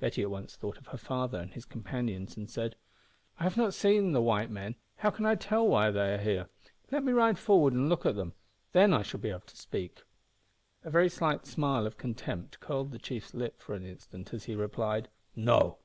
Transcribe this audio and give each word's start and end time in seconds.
Betty 0.00 0.22
at 0.22 0.30
once 0.32 0.56
thought 0.56 0.76
of 0.78 0.88
her 0.88 0.98
father 0.98 1.38
and 1.38 1.52
his 1.54 1.64
companions, 1.64 2.36
and 2.36 2.50
said 2.50 2.74
"I 3.38 3.44
have 3.44 3.56
not 3.56 3.74
seen 3.74 4.10
the 4.10 4.20
white 4.20 4.50
men. 4.50 4.74
How 4.96 5.10
can 5.10 5.24
I 5.24 5.36
tell 5.36 5.68
why 5.68 5.92
they 5.92 6.14
are 6.14 6.18
here? 6.18 6.48
Let 6.90 7.04
me 7.04 7.12
ride 7.12 7.38
forward 7.38 7.74
and 7.74 7.88
look 7.88 8.04
at 8.04 8.16
them 8.16 8.32
then 8.72 8.92
I 8.92 9.02
shall 9.02 9.20
be 9.20 9.30
able 9.30 9.42
to 9.42 9.56
speak." 9.56 10.02
A 10.82 10.90
very 10.90 11.08
slight 11.08 11.46
smile 11.46 11.86
of 11.86 11.96
contempt 11.96 12.58
curled 12.58 12.90
the 12.90 12.98
chiefs 12.98 13.34
lip 13.34 13.60
for 13.60 13.74
an 13.76 13.86
instant 13.86 14.34
as 14.34 14.46
he 14.46 14.56
replied 14.56 15.10
"No. 15.36 15.78